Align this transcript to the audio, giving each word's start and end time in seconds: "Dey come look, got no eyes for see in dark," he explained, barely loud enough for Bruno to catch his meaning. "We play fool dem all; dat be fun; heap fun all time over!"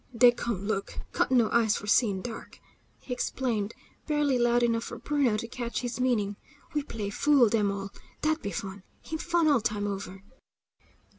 "Dey 0.17 0.31
come 0.31 0.65
look, 0.65 0.97
got 1.11 1.29
no 1.29 1.47
eyes 1.51 1.77
for 1.77 1.85
see 1.85 2.09
in 2.09 2.23
dark," 2.23 2.59
he 3.01 3.13
explained, 3.13 3.75
barely 4.07 4.39
loud 4.39 4.63
enough 4.63 4.85
for 4.85 4.97
Bruno 4.97 5.37
to 5.37 5.47
catch 5.47 5.81
his 5.81 5.99
meaning. 5.99 6.37
"We 6.73 6.81
play 6.81 7.11
fool 7.11 7.49
dem 7.49 7.71
all; 7.71 7.91
dat 8.23 8.41
be 8.41 8.49
fun; 8.49 8.81
heap 9.03 9.21
fun 9.21 9.47
all 9.47 9.61
time 9.61 9.85
over!" 9.85 10.23